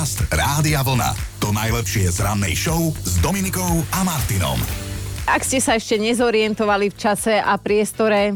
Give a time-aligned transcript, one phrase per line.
[0.00, 1.12] Podcast Rádia Vlna.
[1.44, 4.56] To najlepšie z rannej show s Dominikou a Martinom.
[5.28, 8.32] Ak ste sa ešte nezorientovali v čase a priestore,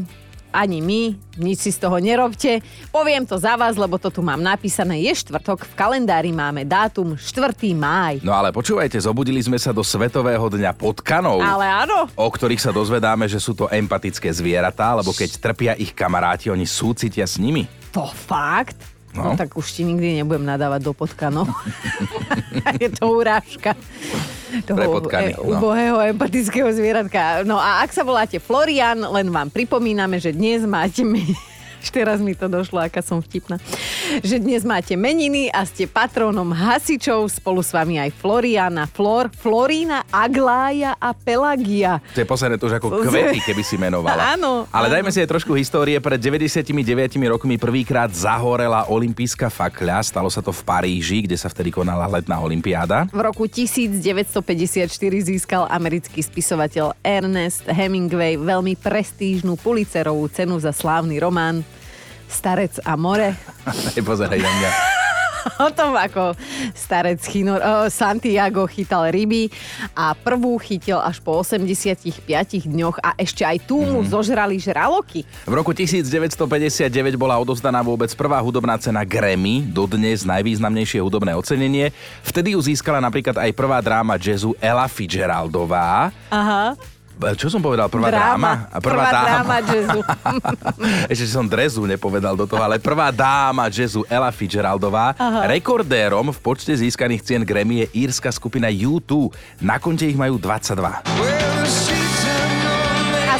[0.53, 2.61] ani my, nič si z toho nerobte.
[2.93, 5.09] Poviem to za vás, lebo to tu mám napísané.
[5.09, 7.57] Je štvrtok, v kalendári máme dátum 4.
[7.73, 8.21] máj.
[8.21, 11.41] No ale počúvajte, zobudili sme sa do Svetového dňa potkanov.
[11.41, 12.05] Ale áno.
[12.13, 16.69] O ktorých sa dozvedáme, že sú to empatické zvieratá, lebo keď trpia ich kamaráti, oni
[16.69, 17.65] súcitia s nimi.
[17.89, 18.94] To fakt?
[19.15, 19.31] No.
[19.31, 19.39] No.
[19.39, 21.47] tak už ti nikdy nebudem nadávať do potkanov.
[22.83, 23.71] je to urážka
[24.63, 25.57] toho e, no.
[25.57, 27.43] ubohého empatického zvieratka.
[27.43, 31.03] No a ak sa voláte Florian, len vám pripomíname, že dnes máte...
[31.85, 33.61] Me- Ešte raz mi to došlo, aká som vtipná.
[34.19, 40.01] Že dnes máte meniny a ste patrónom hasičov, spolu s vami aj Floriana, Flor, Florína,
[40.09, 42.01] Aglája a Pelagia.
[42.11, 44.33] To je posledné to už ako kvety, keby si menovala.
[44.33, 44.93] Áno, Ale áno.
[44.97, 46.01] dajme si aj trošku histórie.
[46.01, 46.73] Pred 99
[47.29, 50.01] rokmi prvýkrát zahorela olympijská fakľa.
[50.03, 53.05] Stalo sa to v Paríži, kde sa vtedy konala letná olympiáda.
[53.07, 54.89] V roku 1954
[55.21, 61.61] získal americký spisovateľ Ernest Hemingway veľmi prestížnu Pulitzerovú cenu za slávny román
[62.27, 63.33] Starec a more.
[63.97, 64.71] Nepozeraj na mňa.
[65.61, 66.33] O tom, ako
[66.73, 69.53] starec Chino, o, Santiago chytal ryby
[69.93, 72.01] a prvú chytil až po 85
[72.65, 75.21] dňoch a ešte aj tú mu zožrali žraloky.
[75.45, 81.93] V roku 1959 bola odovzdaná vôbec prvá hudobná cena Grammy, dodnes najvýznamnejšie hudobné ocenenie.
[82.25, 86.09] Vtedy ju získala napríklad aj prvá dráma jazzu Ella Fitzgeraldová.
[86.33, 86.73] Aha.
[87.35, 87.87] Čo som povedal?
[87.87, 88.67] Prvá dráma?
[88.69, 89.99] A Prvá, dráma jazzu.
[91.11, 95.15] Ešte som drezu nepovedal do toho, ale prvá dáma jazzu Ella Fitzgeraldová.
[95.15, 95.47] Aha.
[95.49, 99.31] Rekordérom v počte získaných cien Grammy je írska skupina U2.
[99.63, 101.01] Na konte ich majú 22.
[101.01, 102.04] A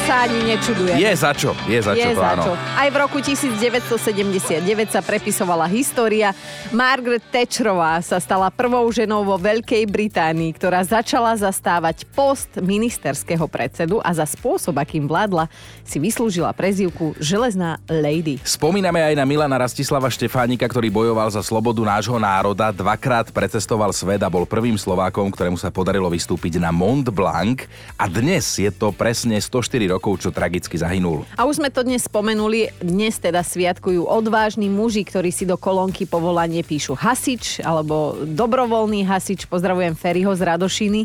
[0.06, 0.94] sa ani nečuduje.
[1.02, 2.42] Je za čo, je za čo Je to za áno.
[2.46, 2.52] čo.
[2.54, 6.30] Aj v roku 1979 sa prepisovala história.
[6.70, 13.98] Margaret Thatcherová sa stala prvou ženou vo Veľkej Británii, ktorá začala zastávať post ministerského predsedu
[13.98, 15.50] a za spôsob, akým vládla,
[15.82, 18.38] si vyslúžila prezývku Železná lady.
[18.46, 24.22] Spomíname aj na Milana Rastislava Štefánika, ktorý bojoval za slobodu nášho národa, dvakrát precestoval svet
[24.22, 27.66] a bol prvým Slovákom, ktorému sa podarilo vystúpiť na Mont Blanc
[27.98, 31.24] a dnes je to presne 104 rokov, čo tragicky zahynul.
[31.34, 36.04] A už sme to dnes spomenuli, dnes teda sviatkujú odvážni muži, ktorí si do kolónky
[36.04, 39.44] povolanie píšu hasič alebo dobrovoľný hasič.
[39.44, 41.00] Pozdravujem Ferryho z Radošiny.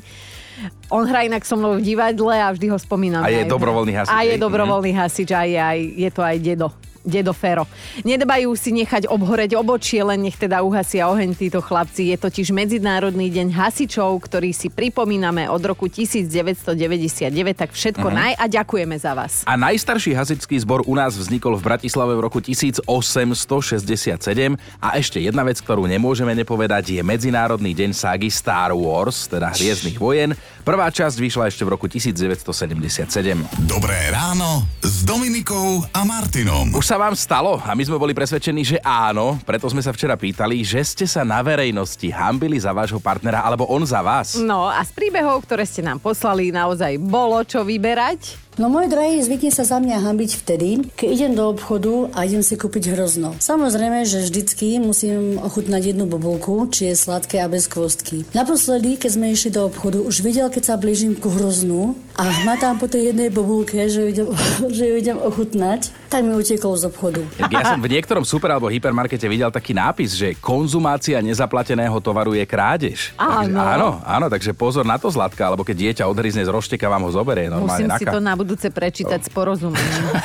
[0.87, 3.23] On hrá inak so mnou v divadle a vždy ho spomínam.
[3.23, 4.37] A je aj- dobrovoľný hasič, A je hej?
[4.37, 4.43] Mhm.
[4.43, 6.67] dobrovoľný hasič a je, aj, je to aj dedo.
[7.01, 7.65] Dedo Fero.
[8.01, 12.09] Nedbajú si nechať obhoreť obočie, len nech teda uhasia oheň títo chlapci.
[12.09, 18.15] Je totiž Medzinárodný deň hasičov, ktorý si pripomíname od roku 1999, tak všetko Mhm.
[18.15, 19.41] naj a ďakujeme za vás.
[19.45, 25.43] A najstarší hasičský zbor u nás vznikol v Bratislave v roku 1867 a ešte jedna
[25.43, 30.37] vec, ktorú nemôžeme nepovedať, je Medzinárodný deň ságy Star Wars, teda Hviezdnych vojen.
[30.61, 33.49] Prvá časť vyšla ešte v roku 1977.
[33.65, 36.69] Dobré ráno s Dominikou a Martinom.
[36.77, 40.19] Už sa vám stalo a my sme boli presvedčení, že áno, preto sme sa včera
[40.19, 44.35] pýtali, že ste sa na verejnosti hambili za vášho partnera alebo on za vás.
[44.35, 48.50] No a z príbehov, ktoré ste nám poslali, naozaj bolo čo vyberať.
[48.61, 52.45] No môj drahý, zvykne sa za mňa hambiť vtedy, keď idem do obchodu a idem
[52.45, 53.33] si kúpiť hrozno.
[53.41, 58.21] Samozrejme, že vždycky musím ochutnať jednu bobulku, či je sladké a bez kvostky.
[58.37, 62.77] Naposledy, keď sme išli do obchodu, už videl, keď sa blížim ku hroznu a hmatám
[62.77, 64.27] po tej jednej bobulke, že ju idem,
[64.77, 67.25] že ju idem ochutnať, tak mi utekol z obchodu.
[67.49, 72.45] Ja som v niektorom super alebo hypermarkete videl taký nápis, že konzumácia nezaplateného tovaru je
[72.45, 73.15] krádež.
[73.17, 73.57] Takže, Áno.
[73.57, 77.11] áno, áno, takže pozor na to, Zlatka, alebo keď dieťa odhryzne z rošteka, vám ho
[77.15, 80.11] zoberie normálne Musím si to na budúce prečítať s porozumením.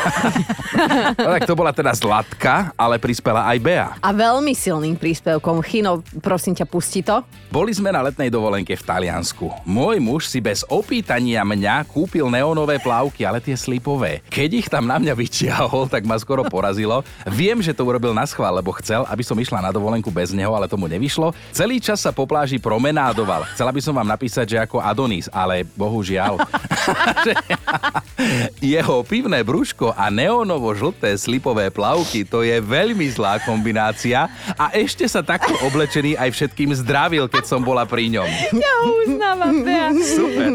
[1.16, 3.88] No tak to bola teda Zlatka, ale prispela aj Bea.
[4.04, 5.64] A veľmi silným príspevkom.
[5.64, 7.25] Chino, prosím ťa, pusti to.
[7.48, 9.48] Boli sme na letnej dovolenke v Taliansku.
[9.64, 14.20] Môj muž si bez opýtania mňa kúpil neonové plávky, ale tie slipové.
[14.28, 17.00] Keď ich tam na mňa vyčiahol, tak ma skoro porazilo.
[17.25, 20.53] Viem, že to urobil na schvál, lebo chcel, aby som išla na dovolenku bez neho,
[20.53, 21.32] ale tomu nevyšlo.
[21.56, 23.49] Celý čas sa po pláži promenádoval.
[23.56, 26.37] Chcela by som vám napísať, že ako Adonis, ale bohužiaľ.
[28.64, 34.26] Jeho pivné brúško a neonovo-žlté slipové plavky, to je veľmi zlá kombinácia
[34.56, 38.28] a ešte sa takto oblečený aj všetkým zdravil, keď som bola pri ňom.
[38.56, 39.92] Ja ho uznávam, Bea.
[40.00, 40.48] Super.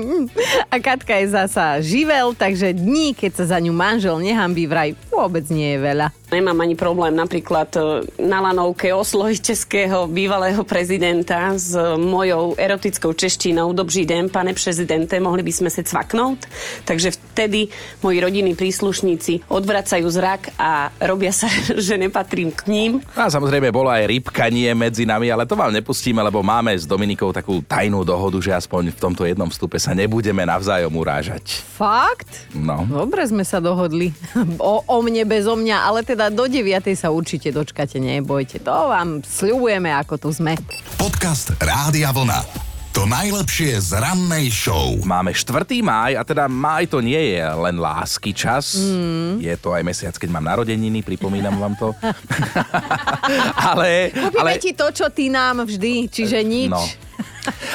[0.73, 5.45] A Katka je zasa živel, takže dní, keď sa za ňu manžel nehambí, vraj vôbec
[5.53, 6.20] nie je veľa.
[6.31, 7.79] Nemám ani problém napríklad e,
[8.23, 13.75] na lanovke osloviť českého bývalého prezidenta s mojou erotickou češtinou.
[13.75, 16.39] Dobrý den, pane prezidente, mohli by sme sa cvaknúť?
[16.87, 17.71] Takže v vtedy
[18.03, 21.47] moji rodinní príslušníci odvracajú zrak a robia sa,
[21.87, 22.91] že nepatrím k ním.
[23.15, 27.31] A samozrejme bolo aj rybkanie medzi nami, ale to vám nepustíme, lebo máme s Dominikou
[27.31, 31.63] takú tajnú dohodu, že aspoň v tomto jednom vstupe sa nebudeme navzájom urážať.
[31.79, 32.51] Fakt?
[32.51, 32.83] No.
[32.83, 34.11] Dobre sme sa dohodli.
[34.61, 36.83] O, o mne bez o mňa, ale teda do 9.
[36.93, 38.61] sa určite dočkate, nebojte.
[38.61, 40.59] To vám sľubujeme, ako tu sme.
[40.99, 42.70] Podcast Rádia Vlna.
[42.91, 44.99] To najlepšie z rannej show.
[45.07, 45.63] Máme 4.
[45.79, 48.75] máj a teda máj to nie je len lásky čas.
[48.75, 49.39] Mm.
[49.39, 51.95] Je to aj mesiac, keď mám narodeniny, pripomínam vám to.
[53.71, 56.67] ale, Kúpime ale, ti to, čo ty nám vždy, čiže nič.
[56.67, 56.83] No.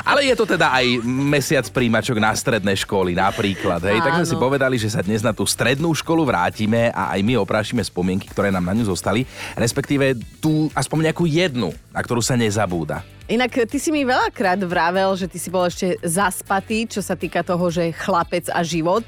[0.05, 3.81] Ale je to teda aj mesiac príjmačok na stredné školy napríklad.
[3.89, 4.05] Hej?
[4.05, 7.41] Tak sme si povedali, že sa dnes na tú strednú školu vrátime a aj my
[7.41, 9.25] oprášime spomienky, ktoré nám na ňu zostali.
[9.57, 10.13] Respektíve
[10.45, 13.16] tú aspoň nejakú jednu, na ktorú sa nezabúda.
[13.27, 17.43] Inak ty si mi veľakrát vravel, že ty si bol ešte zaspatý, čo sa týka
[17.43, 19.03] toho, že chlapec a život.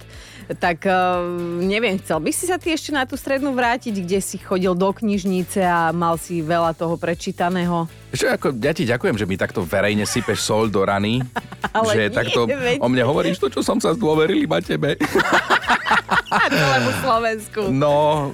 [0.58, 1.22] Tak uh,
[1.62, 4.90] neviem, chcel by si sa ty ešte na tú strednú vrátiť, kde si chodil do
[4.90, 7.86] knižnice a mal si veľa toho prečítaného?
[8.10, 11.22] Čo, ako, ja ti ďakujem, že mi takto verejne sypeš sol do rany.
[11.76, 14.98] Ale že nie, takto veď- o mne hovoríš to, čo som sa zdôveril iba tebe.
[16.58, 17.60] Celému Slovensku.
[17.70, 18.32] No,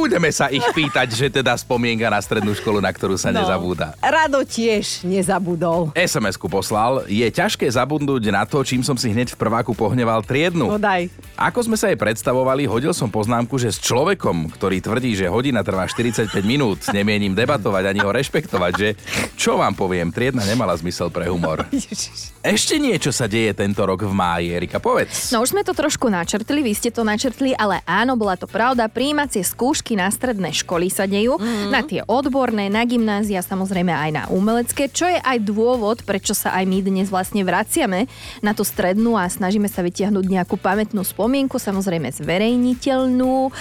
[0.00, 3.42] budeme sa ich pýtať, že teda spomienka na strednú školu, na ktorú sa No.
[3.42, 3.92] nezabúda.
[3.98, 5.90] Rado tiež nezabudol.
[5.92, 7.04] SMS-ku poslal.
[7.04, 10.66] Je ťažké zabudnúť na to, čím som si hneď v prváku pohneval triednu.
[10.66, 11.10] No daj.
[11.34, 15.60] Ako sme sa jej predstavovali, hodil som poznámku, že s človekom, ktorý tvrdí, že hodina
[15.60, 18.88] trvá 45 minút, nemienim debatovať ani ho rešpektovať, že
[19.34, 21.62] čo vám poviem, triedna nemala zmysel pre humor.
[22.44, 25.30] Ešte niečo sa deje tento rok v máji, Erika, povedz.
[25.30, 28.86] No už sme to trošku načrtli, vy ste to načrtli, ale áno, bola to pravda.
[28.86, 31.70] Príjímacie skúšky na stredné školy sa dejú, mm.
[31.70, 36.52] na tie odborné, na gymnázia, samozrejme aj na umelecké, čo je aj dôvod, prečo sa
[36.58, 38.10] aj my dnes vlastne vraciame
[38.42, 43.52] na tú strednú a snažíme sa vytiahnuť nejakú pamätnú spomienku, samozrejme zverejniteľnú.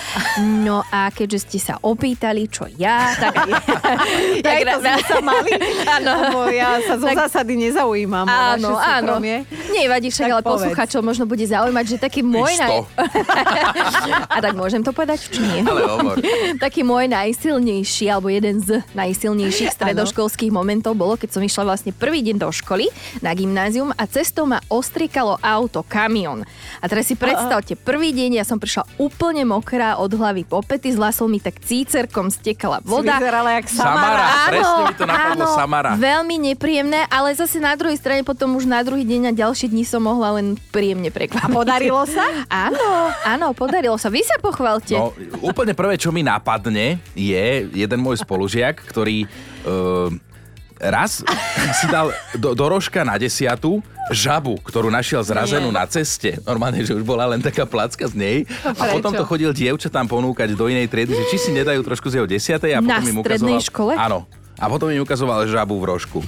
[0.65, 3.35] No a keďže ste sa opýtali, čo ja, tak...
[4.37, 5.51] Tak to sme sa mali.
[5.99, 6.47] Áno.
[6.51, 8.25] Ja sa zo Tak- zásady nezaujímam.
[8.27, 9.19] Áno, áno.
[9.73, 10.71] Nevadí však, ale povedz.
[10.71, 12.53] posluchačov možno bude zaujímať, že taký môj...
[12.55, 12.87] Isto.
[14.33, 15.59] A tak môžem to povedať, či nie?
[15.65, 16.17] Ale hovor.
[16.63, 22.23] Taký môj najsilnejší, alebo jeden z najsilnejších stredoškolských momentov bolo, keď som išla vlastne prvý
[22.23, 22.87] deň do školy
[23.19, 26.47] na gymnázium a cestou ma ostrikalo auto, kamión.
[26.77, 30.89] A teraz si predstavte, prvý deň ja som prišla úplne mokrá od hlavy po pety,
[30.89, 33.17] z vlasov mi tak cícerkom stekala Si voda.
[33.17, 33.97] vyzerala jak Samara.
[33.97, 34.25] Samara.
[34.47, 35.91] presne mi to napadlo, Samara.
[35.95, 39.83] veľmi nepríjemné, ale zase na druhej strane potom už na druhý deň a ďalšie dni
[39.83, 41.43] som mohla len príjemne prekvapiť.
[41.43, 42.23] A podarilo sa?
[42.67, 42.87] Áno,
[43.23, 44.07] áno, podarilo sa.
[44.07, 44.93] Vy sa pochválte.
[44.93, 45.11] No,
[45.41, 49.25] úplne prvé, čo mi napadne, je jeden môj spolužiak, ktorý
[49.65, 50.13] uh,
[50.77, 51.25] raz
[51.81, 53.81] si dal do, do rožka na desiatu
[54.13, 56.39] žabu, ktorú našiel zrazenú na ceste.
[56.47, 58.37] Normálne, že už bola len taká placka z nej.
[58.63, 58.93] A Prečo?
[58.99, 62.27] potom to chodil dievčatám ponúkať do inej triedy, že či si nedajú trošku z jeho
[62.29, 63.67] desiatej a Na potom im strednej ukazoval...
[63.67, 63.93] škole?
[63.99, 64.19] Áno.
[64.57, 66.19] A potom im ukazoval žabu v rožku.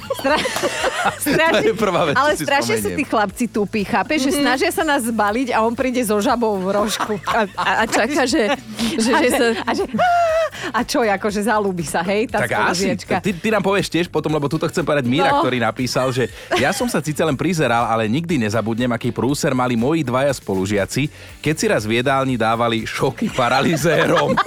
[1.18, 4.30] Strašne, To je prvá vec, ale strašne sú tí chlapci tupí, chápeš?
[4.30, 7.18] Že snažia sa nás zbaliť a on príde so žabou v rožku.
[7.26, 8.54] A, A, a čaká, že,
[9.02, 9.46] že, že sa...
[9.66, 9.84] a, že,
[10.78, 14.30] a čo, akože zalúbi sa, hej, tá tak asi, ty, ty nám povieš tiež potom,
[14.30, 15.46] lebo tuto chcem povedať Míra, No.
[15.46, 19.78] ktorý napísal, že ja som sa síce len prizeral, ale nikdy nezabudnem, aký prúser mali
[19.78, 21.10] moji dvaja spolužiaci,
[21.42, 24.34] keď si raz v jedálni dávali šoky paralizérom.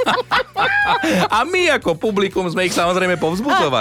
[1.31, 3.72] A my ako publikum sme ich samozrejme povzbudzovali.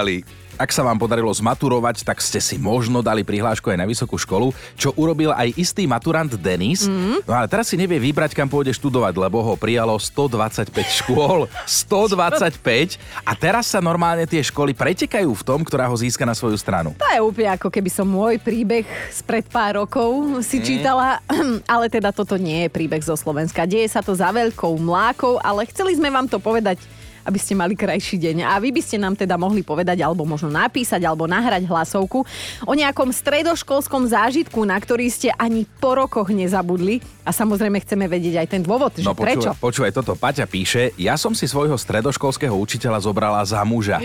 [0.60, 4.52] Ak sa vám podarilo zmaturovať, tak ste si možno dali prihlášku aj na vysokú školu,
[4.76, 6.84] čo urobil aj istý maturant Denis.
[6.84, 7.24] Mm.
[7.24, 10.70] No ale teraz si nevie vybrať, kam pôjde študovať, lebo ho prijalo 125
[11.02, 11.48] škôl.
[11.64, 13.00] 125!
[13.24, 16.92] A teraz sa normálne tie školy pretekajú v tom, ktorá ho získa na svoju stranu.
[17.00, 21.24] To je úplne ako keby som môj príbeh spred pár rokov si čítala,
[21.74, 23.64] ale teda toto nie je príbeh zo Slovenska.
[23.64, 26.78] Deje sa to za veľkou mlákou, ale chceli sme vám to povedať
[27.22, 28.36] aby ste mali krajší deň.
[28.44, 32.22] A vy by ste nám teda mohli povedať, alebo možno napísať, alebo nahrať hlasovku
[32.62, 36.98] o nejakom stredoškolskom zážitku, na ktorý ste ani po rokoch nezabudli.
[37.22, 39.54] A samozrejme chceme vedieť aj ten dôvod, že No prečo.
[39.54, 44.02] počúvaj, toto, Paťa píše, ja som si svojho stredoškolského učiteľa zobrala za muža.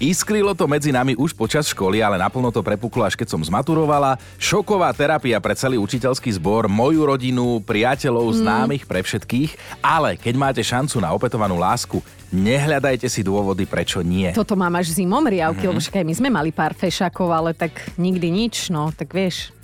[0.00, 4.16] Iskrilo to medzi nami už počas školy, ale naplno to prepuklo až keď som zmaturovala.
[4.36, 8.36] Šoková terapia pre celý učiteľský zbor, moju rodinu, priateľov, Mm.
[8.40, 9.50] známych pre všetkých.
[9.78, 12.00] Ale keď máte šancu na opätovanú lásku,
[12.34, 14.28] nehľadajte si dôvody, prečo nie.
[14.30, 15.70] Toto mám až zimom riavky, Mhm.
[15.70, 19.54] lebo však aj my sme mali pár fešakov, ale tak nikdy nič, no, tak vieš.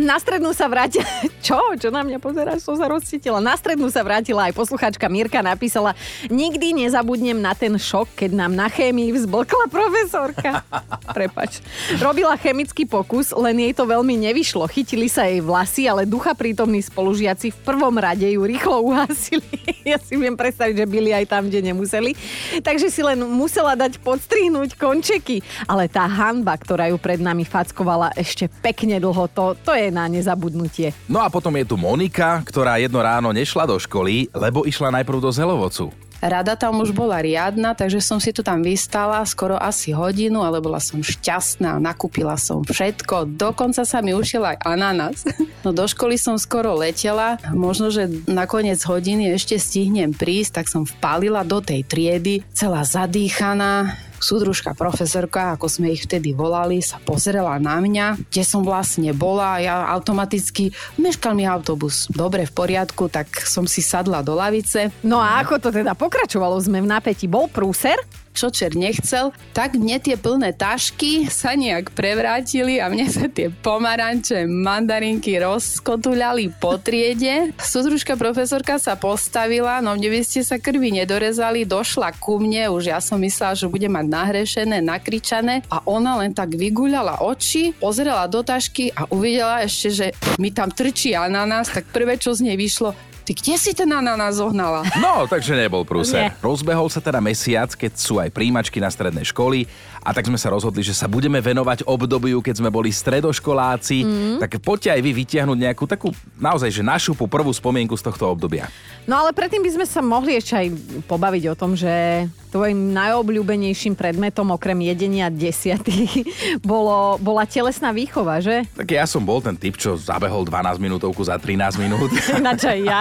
[0.00, 1.04] Na strednú sa vrátila...
[1.46, 1.58] Čo?
[1.78, 2.64] Čo na mňa pozeráš?
[2.66, 3.38] Som sa rozcítila.
[3.38, 5.94] Na strednú sa vrátila aj posluchačka Mirka napísala
[6.28, 10.62] Nikdy nezabudnem na ten šok, keď nám na chémii vzblkla profesorka.
[11.16, 11.62] Prepač.
[12.02, 14.68] Robila chemický pokus, len jej to veľmi nevyšlo.
[14.68, 19.46] Chytili sa jej vlasy, ale ducha prítomní spolužiaci v prvom rade ju rýchlo uhasili.
[19.92, 22.12] ja si viem predstaviť, že byli aj tam, kde nemuseli.
[22.60, 25.40] Takže si len musela dať podstrihnúť končeky.
[25.64, 30.10] Ale tá hanba, ktorá ju pred nami fackovala ešte pekne dlho, to, to je na
[30.10, 30.90] nezabudnutie.
[31.06, 35.22] No a potom je tu Monika, ktorá jedno ráno nešla do školy, lebo išla najprv
[35.22, 35.94] do Zelovocu.
[36.18, 40.58] Rada tam už bola riadna, takže som si tu tam vystala skoro asi hodinu, ale
[40.58, 45.22] bola som šťastná, nakúpila som všetko, dokonca sa mi ušiel aj ananás.
[45.66, 50.66] No do školy som skoro letela, možno, že na koniec hodiny ešte stihnem prísť, tak
[50.70, 56.98] som vpálila do tej triedy, celá zadýchaná, súdružka profesorka, ako sme ich vtedy volali, sa
[57.02, 59.58] pozrela na mňa, kde som vlastne bola.
[59.62, 62.06] Ja automaticky, meškal mi autobus.
[62.12, 64.92] Dobre, v poriadku, tak som si sadla do lavice.
[65.02, 66.58] No a ako to teda pokračovalo?
[66.60, 67.30] Sme v napätí.
[67.30, 67.96] Bol prúser?
[68.36, 73.50] Čo čer nechcel, tak mne tie plné tašky sa nejak prevrátili a mne sa tie
[73.50, 77.50] pomaranče, mandarinky rozkotuľali po triede.
[77.58, 82.94] Súdružka profesorka sa postavila, no mne by ste sa krvi nedorezali, došla ku mne, už
[82.94, 88.24] ja som myslela, že bude mať nahrešené, nakričané a ona len tak vyguľala oči, pozrela
[88.30, 90.06] do tašky a uvidela ešte, že
[90.38, 92.94] mi tam trčí ananás, tak prvé, čo z nej vyšlo,
[93.28, 94.88] ty kde si ten ananás zohnala?
[94.96, 96.32] No, takže nebol prúser.
[96.40, 99.68] Rozbehol sa teda mesiac, keď sú aj príjimačky na stredné školy
[100.00, 103.98] a tak sme sa rozhodli, že sa budeme venovať obdobiu, keď sme boli stredoškoláci.
[104.00, 104.36] Mm.
[104.40, 106.08] Tak poďte aj vy vytiahnuť nejakú takú
[106.40, 108.72] naozaj, že našu prvú spomienku z tohto obdobia.
[109.04, 110.66] No ale predtým by sme sa mohli ešte aj
[111.04, 116.28] pobaviť o tom, že tvojim najobľúbenejším predmetom okrem jedenia desiatých
[116.70, 118.68] bolo, bola telesná výchova, že?
[118.76, 122.10] Tak ja som bol ten typ, čo zabehol 12 minútovku za 13 minút.
[122.40, 123.00] Ináč aj ja.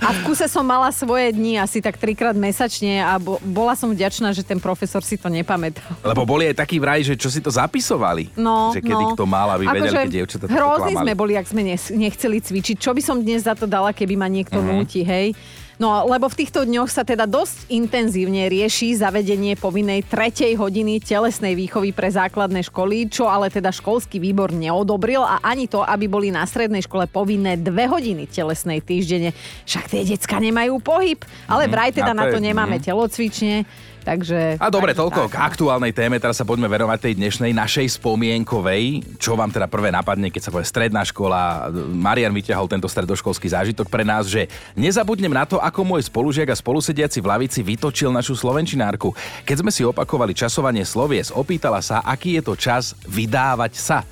[0.00, 3.92] A v kuse som mala svoje dni asi tak trikrát mesačne a bo, bola som
[3.92, 5.84] vďačná, že ten profesor si to nepamätal.
[6.00, 8.32] Lebo boli aj takí vraj, že čo si to zapisovali.
[8.34, 9.12] No, že kedy no.
[9.12, 12.76] kto mal, aby vedeli, akože keď dievčatá Hrozný sme boli, ak sme nechceli cvičiť.
[12.80, 14.64] Čo by som dnes za to dala, keby ma niekto Mhm.
[14.64, 14.78] uh-huh.
[14.80, 15.34] núti, hej?
[15.82, 21.58] No, lebo v týchto dňoch sa teda dosť intenzívne rieši zavedenie povinnej tretej hodiny telesnej
[21.58, 26.30] výchovy pre základné školy, čo ale teda školský výbor neodobril a ani to, aby boli
[26.30, 29.34] na strednej škole povinné dve hodiny telesnej týždenne.
[29.66, 31.18] Však tie decka nemajú pohyb,
[31.50, 32.84] ale vraj teda na to nemáme mhm.
[32.86, 33.66] telocvične.
[34.02, 34.58] Takže...
[34.58, 35.42] A dobre, takže toľko tak, k no.
[35.46, 39.02] aktuálnej téme, teraz sa poďme venovať tej dnešnej našej spomienkovej.
[39.22, 41.70] Čo vám teda prvé napadne, keď sa povie stredná škola?
[41.90, 46.58] Marian vyťahol tento stredoškolský zážitok pre nás, že nezabudnem na to, ako môj spolužiak a
[46.58, 49.14] spolusediaci v lavici vytočil našu slovenčinárku.
[49.46, 54.02] Keď sme si opakovali časovanie slovies, opýtala sa, aký je to čas vydávať sa.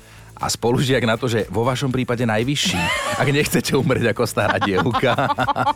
[0.41, 2.81] A spolužiak na to, že vo vašom prípade najvyšší,
[3.21, 5.13] ak nechcete umrieť ako stará dievka.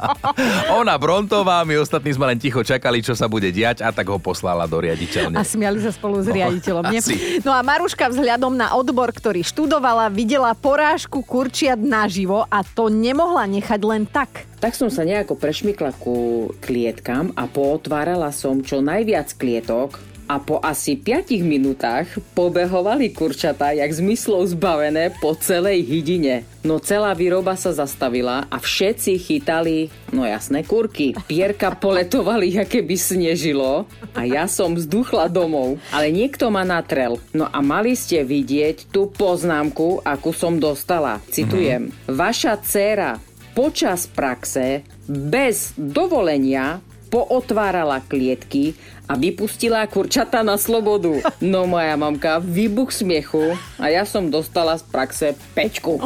[0.82, 4.18] Ona Brontová, my ostatní sme len ticho čakali, čo sa bude diať a tak ho
[4.18, 5.38] poslala do riaditeľne.
[5.38, 6.84] A smiali sa spolu s riaditeľom.
[6.90, 6.98] nie?
[6.98, 7.46] asi.
[7.46, 13.46] No a Maruška vzhľadom na odbor, ktorý študovala, videla porážku kurčiat naživo a to nemohla
[13.46, 14.50] nechať len tak.
[14.58, 20.58] Tak som sa nejako prešmykla ku klietkám a pootvárala som čo najviac klietok a po
[20.62, 26.46] asi 5 minútach pobehovali kurčatá jak zmyslov zbavené po celej hydine.
[26.65, 31.13] No celá výroba sa zastavila a všetci chytali, no jasné, kurky.
[31.29, 33.86] Pierka poletovali, aké by snežilo
[34.17, 35.77] a ja som vzduchla domov.
[35.94, 37.22] Ale niekto ma natrel.
[37.38, 41.22] No a mali ste vidieť tú poznámku, akú som dostala.
[41.29, 41.94] Citujem.
[42.10, 43.22] Vaša dcéra
[43.55, 48.74] počas praxe bez dovolenia pootvárala klietky
[49.06, 51.22] a vypustila kurčata na slobodu.
[51.42, 56.02] No moja mamka, výbuch smiechu a ja som dostala z praxe pečku.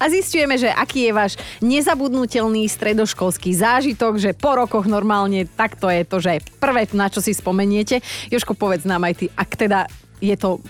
[0.00, 6.02] A zistujeme, že aký je váš nezabudnutelný stredoškolský zážitok, že po rokoch normálne takto je
[6.08, 8.00] to, že prvé, na čo si spomeniete.
[8.32, 10.60] Joško, povedz nám aj ty, ak teda je to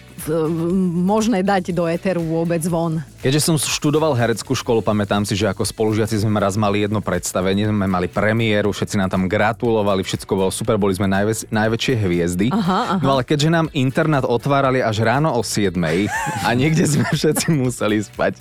[1.01, 3.01] možné dať do éteru vôbec von.
[3.21, 7.69] Keďže som študoval hereckú školu, pamätám si, že ako spolužiaci sme raz mali jedno predstavenie,
[7.69, 12.47] sme mali premiéru, všetci nám tam gratulovali, všetko bolo super, boli sme najväč- najväčšie hviezdy.
[12.53, 13.05] Aha, aha.
[13.05, 15.77] No ale keďže nám internát otvárali až ráno o 7
[16.45, 18.41] a niekde sme všetci museli spať,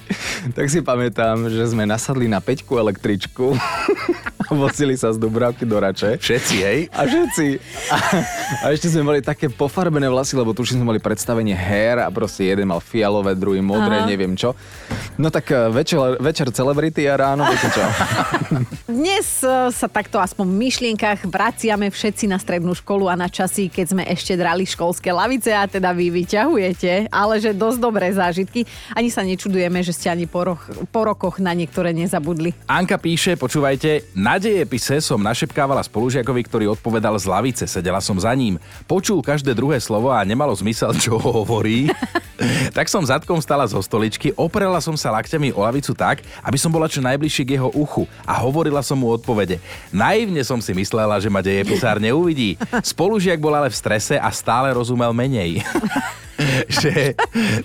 [0.55, 3.55] tak si pamätám, že sme nasadli na peťku električku
[4.53, 6.17] vozili sa z Dubravky do Rače.
[6.17, 6.79] Všetci, hej?
[6.89, 7.45] A všetci.
[7.89, 7.97] A,
[8.63, 12.49] a ešte sme mali také pofarbené vlasy, lebo tuším sme mali predstavenie her a proste
[12.49, 14.09] jeden mal fialové, druhý modré, Aha.
[14.09, 14.57] neviem čo.
[15.19, 17.83] No tak eh, večer, večer celebrity a ráno čo.
[18.99, 23.67] Dnes e, sa takto aspoň v myšlienkach vraciame všetci na strednú školu a na časy,
[23.67, 28.63] keď sme ešte drali školské lavice a teda vy vyťahujete, ale že dosť dobré zážitky.
[28.95, 32.55] Ani sa nečudujeme, že ste ani po, roch, po rokoch na niektoré nezabudli.
[32.65, 38.31] Anka píše, počúvajte, na dejepise som našepkávala spolužiakovi, ktorý odpovedal z lavice, sedela som za
[38.33, 38.57] ním.
[38.89, 41.91] Počul každé druhé slovo a nemalo zmysel, čo hovorí.
[42.71, 46.73] tak som zadkom stala zo stoličky, oprela som sa lakťami o lavicu tak, aby som
[46.73, 49.61] bola čo najbližšie k jeho uchu a hovorila som mu odpovede.
[49.89, 52.59] Naivne som si myslela, že ma dejepisár neuvidí.
[52.83, 55.59] Spolužiak bol ale v strese a stále rozumel menej.
[56.81, 57.13] že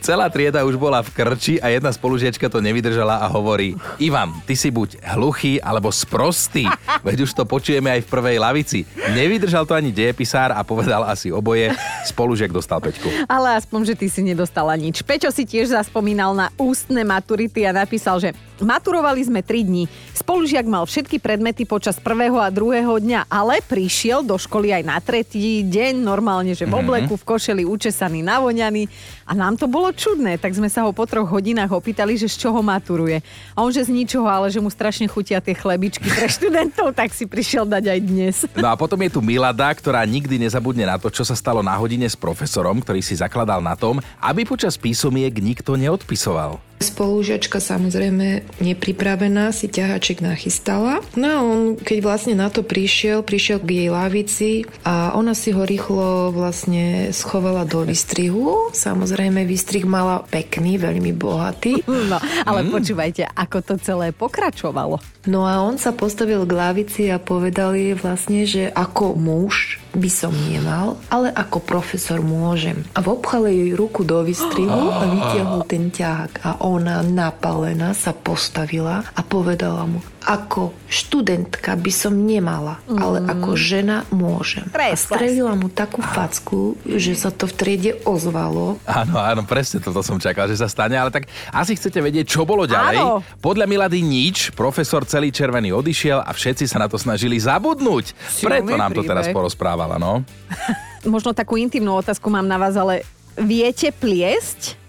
[0.03, 4.59] celá trieda už bola v krči a jedna spolužiačka to nevydržala a hovorí Ivan, ty
[4.59, 6.67] si buď hluchý alebo sprostý,
[7.07, 8.79] veď už to počujeme aj v prvej lavici.
[9.15, 11.71] Nevydržal to ani dejepisár a povedal asi oboje,
[12.09, 13.07] spolužiak dostal peťku.
[13.31, 15.01] Ale aspoň, že ty si nedostala nič.
[15.07, 19.85] Peťo si tiež zaspomínal na ústne maturity a napísal, že maturovali sme 3 dní.
[20.15, 24.99] Spolužiak mal všetky predmety počas prvého a druhého dňa, ale prišiel do školy aj na
[25.03, 28.87] tretí deň, normálne, že v obleku, v košeli, učesaný, navoňaný.
[29.25, 32.47] A nám to bolo čudné, tak sme sa ho po troch hodinách opýtali, že z
[32.47, 33.25] čoho maturuje.
[33.57, 37.17] A on, že z ničoho, ale že mu strašne chutia tie chlebičky pre študentov, tak
[37.17, 38.37] si prišiel dať aj dnes.
[38.55, 41.73] No a potom je tu Milada, ktorá nikdy nezabudne na to, čo sa stalo na
[41.75, 46.74] hodine s profesorom, ktorý si zakladal na tom, aby počas písomiek nikto neodpisoval.
[46.85, 51.01] Spolužiačka samozrejme nepripravená si ťahaček nachystala.
[51.17, 54.51] No a on, keď vlastne na to prišiel, prišiel k jej lavici
[54.85, 58.69] a ona si ho rýchlo vlastne schovala do výstrihu.
[58.77, 61.81] Samozrejme, výstrih mala pekný, veľmi bohatý.
[62.05, 62.71] No, ale mm.
[62.75, 65.01] počúvajte, ako to celé pokračovalo.
[65.25, 70.11] No a on sa postavil k lavici a povedal jej vlastne, že ako muž by
[70.11, 72.83] som nemal, ale ako profesor môžem.
[72.95, 76.43] A obchal jej ruku do výstrihu a vytiahol ten ťahák.
[76.43, 82.97] A ona napalená sa postavila a povedala mu, ako študentka by som nemala, mm.
[82.97, 84.65] ale ako žena môžem.
[84.73, 88.81] A strelila mu takú facku, že sa to v triede ozvalo.
[88.89, 92.49] Áno, áno, presne toto som čakal, že sa stane, ale tak asi chcete vedieť, čo
[92.49, 92.99] bolo ďalej.
[92.99, 93.21] Áno.
[93.45, 98.17] Podľa Milady nič, profesor celý červený odišiel a všetci sa na to snažili zabudnúť.
[98.33, 100.25] Silný Preto nám to teraz porozprávala, no.
[101.05, 103.05] Možno takú intimnú otázku mám na vás, ale
[103.37, 104.81] viete pliesť?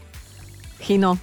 [0.79, 1.19] Chino,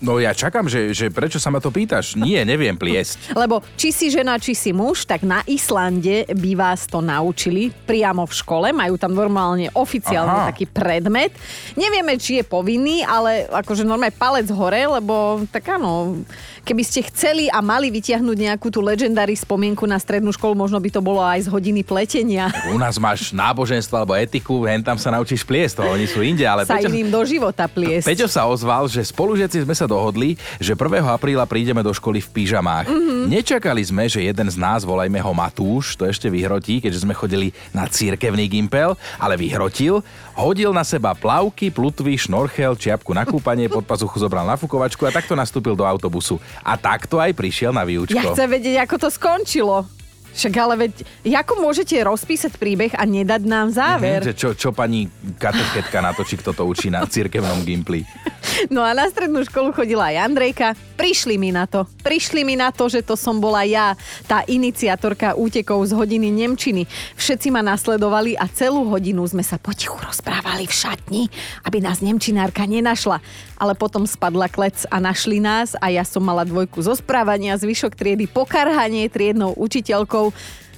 [0.00, 2.16] No ja čakám, že, že prečo sa ma to pýtaš?
[2.16, 3.30] Nie, neviem pliesť.
[3.42, 8.24] Lebo či si žena, či si muž, tak na Islande by vás to naučili priamo
[8.24, 8.66] v škole.
[8.72, 10.48] Majú tam normálne oficiálne Aha.
[10.48, 11.36] taký predmet.
[11.76, 16.24] Nevieme, či je povinný, ale akože normálne palec hore, lebo tak áno,
[16.64, 20.88] keby ste chceli a mali vytiahnuť nejakú tú legendári spomienku na strednú školu, možno by
[20.88, 22.48] to bolo aj z hodiny pletenia.
[22.72, 26.48] U nás máš náboženstvo alebo etiku, hen tam sa naučíš pliesť, to oni sú inde,
[26.48, 26.64] ale...
[26.64, 28.08] Sa Peťo, iným do života pliesť.
[28.08, 31.02] Peťo sa ozval, že spolužiaci sme sa dohodli, že 1.
[31.02, 32.86] apríla prídeme do školy v pyžamách.
[32.86, 33.22] Mm-hmm.
[33.26, 37.50] Nečakali sme, že jeden z nás, volajme ho Matúš, to ešte vyhrotí, keďže sme chodili
[37.74, 40.06] na církevný gimpel, ale vyhrotil,
[40.38, 45.10] hodil na seba plavky, plutvy, šnorchel, čiapku na kúpanie, pod pazuchu zobral na fukovačku a
[45.10, 46.38] takto nastúpil do autobusu.
[46.62, 48.14] A takto aj prišiel na výučko.
[48.14, 49.99] Ja chcem vedieť, ako to skončilo.
[50.30, 50.92] Však ale veď,
[51.26, 54.22] ako môžete rozpísať príbeh a nedať nám záver?
[54.22, 58.06] Že čo, čo pani katechetka natočí, kto to učí na cirkevnom gimpli.
[58.68, 60.68] No a na strednú školu chodila aj Andrejka.
[60.96, 61.88] Prišli mi na to.
[62.04, 63.96] Prišli mi na to, že to som bola ja,
[64.28, 66.84] tá iniciatorka útekov z hodiny Nemčiny.
[67.16, 71.22] Všetci ma nasledovali a celú hodinu sme sa potichu rozprávali v šatni,
[71.64, 73.24] aby nás Nemčinárka nenašla.
[73.56, 77.96] Ale potom spadla klec a našli nás a ja som mala dvojku zo správania, zvyšok
[77.96, 80.19] triedy pokarhanie triednou učiteľkou.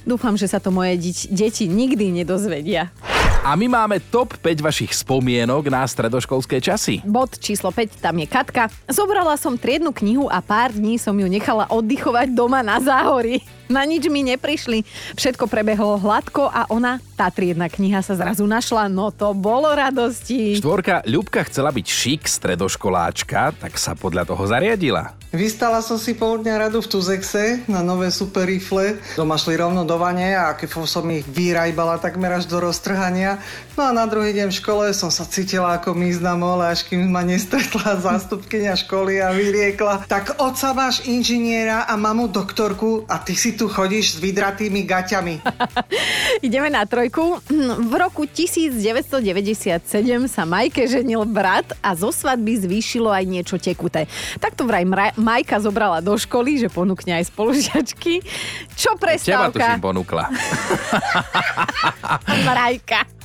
[0.03, 0.99] Dúfam, že sa to moje
[1.31, 2.91] deti nikdy nedozvedia.
[3.43, 7.03] A my máme top 5 vašich spomienok na stredoškolské časy.
[7.03, 8.71] Bod číslo 5, tam je Katka.
[8.87, 13.43] Zobrala som triednu knihu a pár dní som ju nechala oddychovať doma na záhori.
[13.73, 14.85] Na nič mi neprišli.
[15.17, 18.85] Všetko prebehlo hladko a ona, tá triedna kniha sa zrazu našla.
[18.85, 20.61] No to bolo radosti.
[20.61, 25.17] Štvorka, Ľubka chcela byť šik stredoškoláčka, tak sa podľa toho zariadila.
[25.33, 29.01] Vystala som si pol dňa radu v Tuzexe na nové super rifle.
[29.17, 33.41] Doma šli rovno do vane a keď som ich vyrajbala takmer až do roztrhania.
[33.73, 37.09] No a na druhý deň v škole som sa cítila ako mízna mole, až kým
[37.09, 43.33] ma nestretla zástupkynia školy a vyriekla tak oca máš inžiniera a mamu doktorku a ty
[43.33, 45.35] si tu chodíš s vydratými gaťami.
[46.47, 47.39] Ideme na trojku.
[47.79, 49.23] V roku 1997
[50.27, 54.07] sa Majke ženil brat a zo svadby zvýšilo aj niečo tekuté.
[54.39, 58.23] Takto vraj Majka zobrala do školy, že ponúkne aj spolužiačky.
[58.75, 59.51] Čo prestávka?
[59.51, 60.23] Teba tuším ponúkla.
[62.47, 63.22] Mrajka.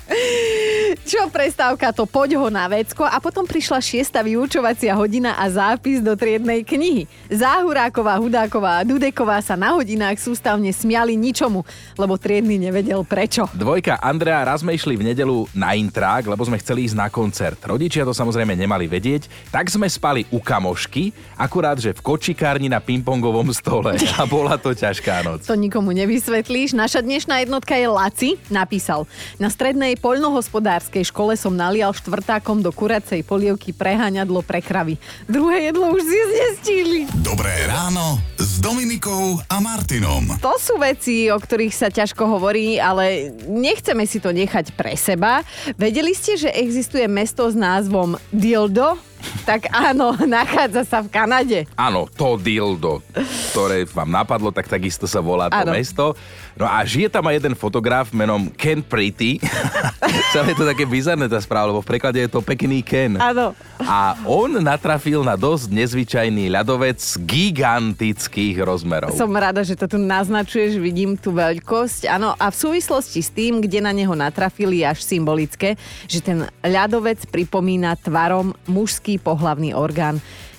[1.08, 6.00] Čo prestávka, to poď ho na vecko a potom prišla šiesta vyučovacia hodina a zápis
[6.00, 7.04] do triednej knihy.
[7.28, 11.64] Záhuráková, Hudáková a Dudeková sa na hodinách sústavne smiali ničomu,
[11.96, 13.44] lebo triedny nevedel prečo.
[13.52, 17.60] Dvojka Andrea raz sme išli v nedelu na intrák, lebo sme chceli ísť na koncert.
[17.60, 22.80] Rodičia to samozrejme nemali vedieť, tak sme spali u kamošky, akurát, že v kočikárni na
[22.80, 25.44] pingpongovom stole a bola to ťažká noc.
[25.44, 26.72] To nikomu nevysvetlíš.
[26.72, 28.30] Naša dnešná jednotka je Laci.
[28.48, 29.04] Napísal.
[29.36, 34.94] Na strednej poľnohospodárskej škole som nalial štvrtákom do kuracej polievky preháňadlo pre kravy.
[35.26, 37.00] Druhé jedlo už si znestihli.
[37.20, 40.38] Dobré ráno s Dominikou a Martinom.
[40.38, 45.42] To sú veci, o ktorých sa ťažko hovorí, ale nechceme si to nechať pre seba.
[45.74, 48.98] Vedeli ste, že existuje mesto s názvom Dildo?
[49.44, 51.66] Tak áno, nachádza sa v Kanade.
[51.74, 53.02] Áno, to dildo,
[53.50, 55.74] ktoré vám napadlo, tak takisto sa volá to Áno.
[55.74, 56.14] mesto.
[56.58, 59.38] No a žije tam aj jeden fotograf menom Ken Pretty.
[60.34, 63.14] Celé je to také bizarné tá správa, lebo v preklade je to pekný Ken.
[63.14, 63.54] Áno.
[63.78, 69.14] A on natrafil na dosť nezvyčajný ľadovec gigantických rozmerov.
[69.14, 72.10] Som rada, že to tu naznačuješ, vidím tú veľkosť.
[72.10, 75.78] Áno, a v súvislosti s tým, kde na neho natrafili, až symbolické,
[76.10, 80.18] že ten ľadovec pripomína tvarom mužský pohlavný orgán.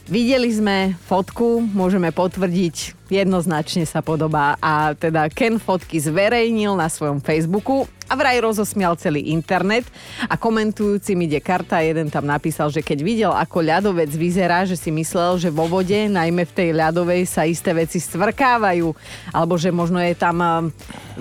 [0.09, 4.57] Videli sme fotku, môžeme potvrdiť, jednoznačne sa podobá.
[4.57, 9.85] A teda Ken fotky zverejnil na svojom Facebooku a vraj rozosmial celý internet
[10.25, 14.73] a komentujúci mi ide karta, jeden tam napísal, že keď videl, ako ľadovec vyzerá, že
[14.73, 18.89] si myslel, že vo vode, najmä v tej ľadovej, sa isté veci stvrkávajú,
[19.29, 20.65] alebo že možno je tam um,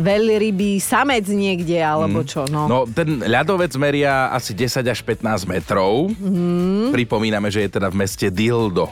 [0.01, 2.49] veľrybý samec niekde, alebo čo.
[2.49, 2.65] No.
[2.65, 6.09] No, ten ľadovec meria asi 10 až 15 metrov.
[6.09, 6.97] Mhm.
[6.97, 8.89] Pripomíname, že je teda v meste Dildo.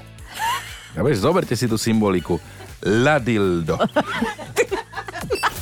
[0.92, 2.36] Ja vieš, zoberte si tú symboliku.
[2.84, 3.80] La Dildo.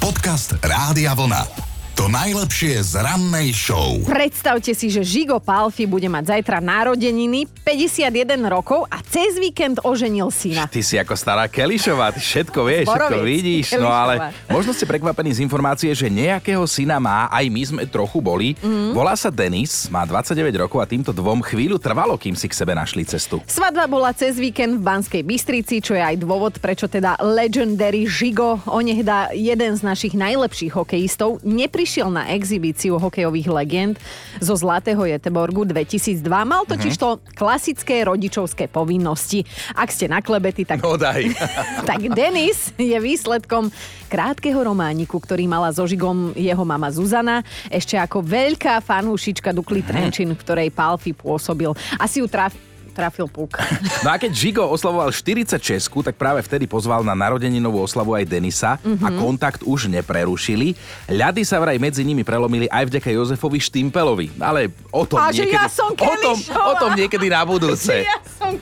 [0.02, 1.73] Podcast Rádia Vlna.
[2.04, 3.96] To najlepšie z rannej show.
[4.04, 10.28] Predstavte si, že Žigo Palfi bude mať zajtra narodeniny, 51 rokov a cez víkend oženil
[10.28, 10.68] syna.
[10.68, 13.66] Ty si ako stará Kelišová, ty všetko vieš, všetko Zboroviec, vidíš.
[13.80, 13.96] No Kelišová.
[14.04, 14.14] ale
[14.52, 18.52] možno ste prekvapení z informácie, že nejakého syna má, aj my sme trochu boli.
[18.60, 18.92] Mhm.
[18.92, 22.76] Volá sa Denis, má 29 rokov a týmto dvom chvíľu trvalo, kým si k sebe
[22.76, 23.40] našli cestu.
[23.48, 28.68] Svadba bola cez víkend v Banskej Bystrici, čo je aj dôvod, prečo teda legendary Žigo,
[28.68, 33.94] onehdá jeden z našich najlepších hokejistov, neprišiel na exibíciu hokejových legend
[34.42, 36.26] zo Zlatého Jeteborgu 2002.
[36.26, 39.46] Mal totiž to klasické rodičovské povinnosti.
[39.78, 41.30] Ak ste na klebety, tak No daj.
[41.88, 43.70] tak Denis je výsledkom
[44.10, 50.34] krátkeho romániku, ktorý mala so Žigom jeho mama Zuzana, ešte ako veľká fanúšička Dukly Trenčín,
[50.34, 51.70] v ktorej Palfi pôsobil.
[51.98, 52.54] Asi ju traf,
[52.94, 53.58] trafil puk.
[54.04, 55.58] No a keď Žigo oslavoval 46,
[56.02, 59.16] tak práve vtedy pozval na narodeninovú oslavu aj Denisa a Mhm.
[59.16, 60.78] kontakt už neprerušili.
[61.06, 64.38] Ľady sa vraj medzi nimi prelomili aj vďaka Jozefovi Štimpelovi.
[64.38, 65.56] Ale o tom A že niekedy...
[65.56, 68.04] ja som o tom, o tom niekedy na budúce.
[68.04, 68.54] Ja som...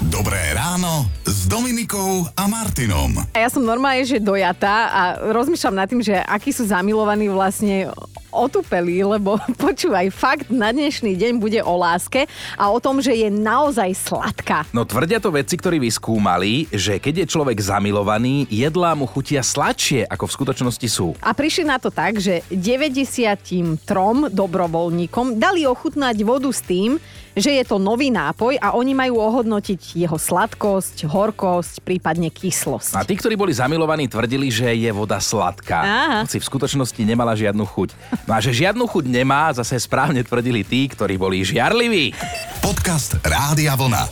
[0.00, 3.18] Dobré ráno s Dominikou a Martinom.
[3.28, 7.90] A ja som normálne, že dojatá a rozmýšľam nad tým, že akí sú zamilovaní vlastne
[8.30, 13.28] otupeli, lebo počúvaj, fakt na dnešný deň bude o láske a o tom, že je
[13.28, 14.64] naozaj sladká.
[14.72, 20.06] No tvrdia to vedci, ktorí vyskúmali, že keď je človek zamilovaný, jedlá mu chutia sladšie,
[20.08, 21.16] ako v skutočnosti sú.
[21.24, 27.00] A prišli na to tak, že 93 dobrovoľníkom dali ochutnať vodu s tým,
[27.38, 32.98] že je to nový nápoj a oni majú ohodnotiť jeho sladkosť, horkosť, prípadne kyslosť.
[32.98, 35.80] A tí, ktorí boli zamilovaní, tvrdili, že je voda sladká.
[35.80, 36.18] Aha.
[36.26, 37.94] Hoci v skutočnosti nemala žiadnu chuť.
[38.26, 42.12] No a že žiadnu chuť nemá, zase správne tvrdili tí, ktorí boli žiarliví.
[42.58, 44.04] Podcast Rádia Vlna.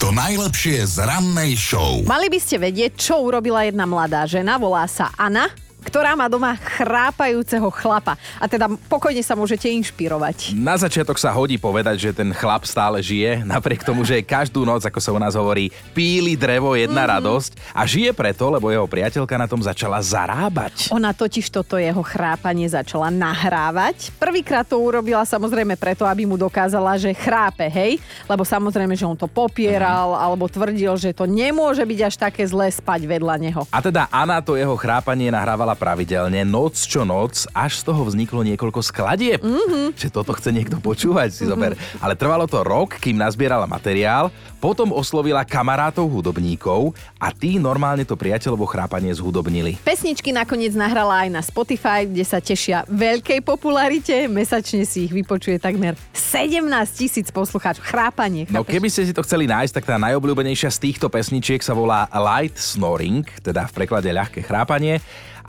[0.00, 2.00] To najlepšie z rannej show.
[2.08, 6.54] Mali by ste vedieť, čo urobila jedna mladá žena, volá sa Anna, ktorá má doma
[6.54, 8.14] chrápajúceho chlapa.
[8.36, 10.52] A teda pokojne sa môžete inšpirovať.
[10.54, 14.84] Na začiatok sa hodí povedať, že ten chlap stále žije, napriek tomu, že každú noc,
[14.84, 17.10] ako sa u nás hovorí, píli drevo jedna Mhm.
[17.16, 20.92] radosť a žije preto, lebo jeho priateľka na tom začala zarábať.
[20.92, 24.12] Ona totiž toto jeho chrápanie začala nahrávať.
[24.16, 27.96] Prvýkrát to urobila samozrejme preto, aby mu dokázala, že chrápe, hej?
[28.26, 32.68] Lebo samozrejme, že on to popieral alebo tvrdil, že to nemôže byť až také zlé
[32.68, 33.62] spať vedľa neho.
[33.70, 38.40] A teda Anna to jeho chrápanie nahrávala pravidelne, noc čo noc, až z toho vzniklo
[38.42, 39.40] niekoľko skladieb.
[39.40, 39.96] Mm-hmm.
[39.96, 41.74] Že toto chce niekto počúvať, si zober.
[41.98, 48.12] Ale trvalo to rok, kým nazbierala materiál, potom oslovila kamarátov hudobníkov a tí normálne to
[48.12, 49.80] priateľovo chrápanie zhudobnili.
[49.80, 54.28] Pesničky nakoniec nahrala aj na Spotify, kde sa tešia veľkej popularite.
[54.28, 56.60] Mesačne si ich vypočuje takmer 17
[56.92, 57.82] tisíc poslucháčov.
[57.82, 58.72] Chrápanie, No chápeš?
[58.76, 62.60] keby ste si to chceli nájsť, tak tá najobľúbenejšia z týchto pesničiek sa volá Light
[62.60, 65.00] Snoring, teda v preklade ľahké chrápanie.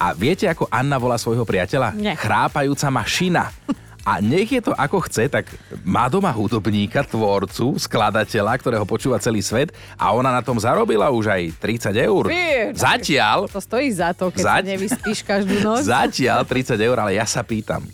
[0.01, 1.93] A viete, ako Anna volá svojho priateľa?
[1.93, 2.17] Nie.
[2.17, 3.53] Chrápajúca mašina.
[4.01, 5.45] A nech je to ako chce, tak
[5.85, 11.29] má doma hudobníka, tvorcu, skladateľa, ktorého počúva celý svet a ona na tom zarobila už
[11.29, 12.23] aj 30 eur.
[12.25, 15.85] Fí, Zatiaľ, To stojí za to, keď sa Zať- nevyspíš každú noc.
[15.85, 17.85] zatiaľ 30 eur, ale ja sa pýtam,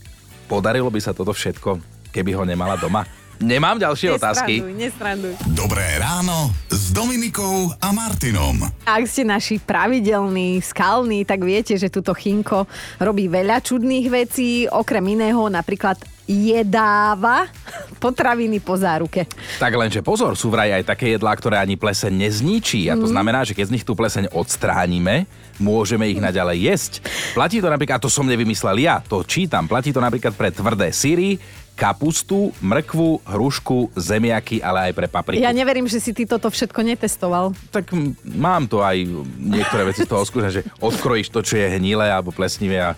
[0.48, 1.76] podarilo by sa toto všetko,
[2.08, 3.04] keby ho nemala doma?
[3.38, 4.66] Nemám ďalšie otázky.
[4.66, 5.34] Nestranduj, nestranduj.
[5.54, 8.66] Dobré ráno s Dominikou a Martinom.
[8.82, 12.66] Ak ste naši pravidelní, skalní, tak viete, že túto Chinko
[12.98, 17.46] robí veľa čudných vecí, okrem iného napríklad jedáva
[18.04, 19.30] potraviny po záruke.
[19.62, 22.90] Tak lenže pozor, sú vraj aj také jedlá, ktoré ani pleseň nezničí.
[22.90, 25.30] A to znamená, že keď z nich tú pleseň odstránime,
[25.62, 26.94] môžeme ich naďalej jesť.
[27.38, 30.90] Platí to napríklad, a to som nevymyslel ja, to čítam, platí to napríklad pre tvrdé
[30.90, 31.38] syry,
[31.78, 35.46] kapustu, mrkvu, hrušku, zemiaky, ale aj pre papriku.
[35.46, 37.54] Ja neverím, že si ty toto všetko netestoval.
[37.70, 37.94] Tak
[38.26, 39.06] mám to aj
[39.38, 42.98] niektoré veci z toho skúšať, že odkrojíš to, čo je hnilé alebo plesnivé a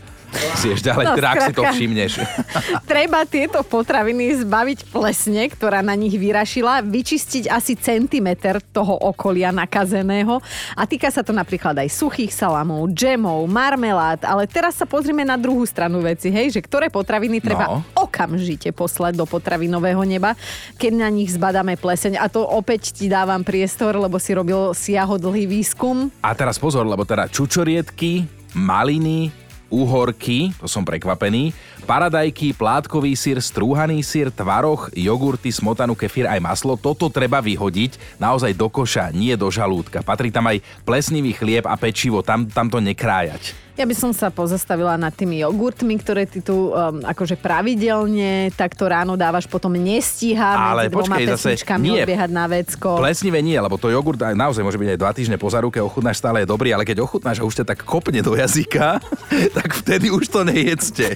[0.55, 2.11] si ešte ďalej, No, teda ak si to všimneš.
[2.91, 10.37] Treba tieto potraviny zbaviť plesne, ktorá na nich vyrašila, vyčistiť asi centimeter toho okolia nakazeného.
[10.73, 15.35] A týka sa to napríklad aj suchých salamov, džemov, marmelád, ale teraz sa pozrime na
[15.35, 17.83] druhú stranu veci, hej, že ktoré potraviny treba No.
[17.93, 20.33] okamžite poslať do potravinového neba,
[20.75, 22.17] keď na nich zbadáme pleseň.
[22.17, 26.09] A to opäť ti dávam priestor, lebo si robil siahodlhý výskum.
[26.21, 29.29] A teraz pozor, lebo teda čučoriedky, maliny,
[29.69, 31.53] uhorky, to som prekvapený,
[31.89, 38.53] paradajky, plátkový sír, strúhaný sír, tvaroch, jogurty, smotanu, kefír aj maslo, toto treba vyhodiť naozaj
[38.53, 40.05] do koša, nie do žalúdka.
[40.05, 43.57] Patrí tam aj plesnivý chlieb a pečivo, tam, tam to nekrájať.
[43.79, 48.85] Ja by som sa pozastavila nad tými jogurtmi, ktoré ty tu um, akože pravidelne takto
[48.91, 51.49] ráno dávaš, potom nestíha Ale medzi dvoma počkej, zase
[51.79, 52.03] nie.
[52.03, 52.99] odbiehať na vecko.
[52.99, 56.19] Plesnivé nie, lebo to jogurt aj naozaj môže byť aj dva týždne po záruke, ochutnáš
[56.19, 58.99] stále je dobrý, ale keď ochutnáš a už ťa tak kopne do jazyka,
[59.57, 61.15] tak vtedy už to nejedzte.